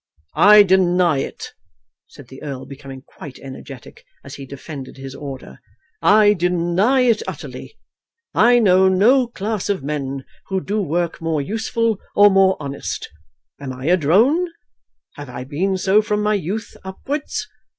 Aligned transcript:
"I 0.33 0.63
deny 0.63 1.19
it," 1.19 1.51
said 2.07 2.29
the 2.29 2.41
Earl, 2.41 2.65
becoming 2.65 3.03
quite 3.03 3.37
energetic 3.37 4.03
as 4.23 4.33
he 4.33 4.47
defended 4.47 4.97
his 4.97 5.13
order. 5.13 5.59
"I 6.01 6.33
deny 6.33 7.01
it 7.01 7.21
utterly. 7.27 7.77
I 8.33 8.57
know 8.57 8.89
no 8.89 9.27
class 9.27 9.69
of 9.69 9.83
men 9.83 10.25
who 10.47 10.59
do 10.59 10.81
work 10.81 11.21
more 11.21 11.39
useful 11.39 11.99
or 12.15 12.31
more 12.31 12.57
honest. 12.59 13.09
Am 13.59 13.71
I 13.71 13.85
a 13.89 13.95
drone? 13.95 14.47
Have 15.17 15.29
I 15.29 15.43
been 15.43 15.77
so 15.77 16.01
from 16.01 16.23
my 16.23 16.33
youth 16.33 16.75
upwards? 16.83 17.47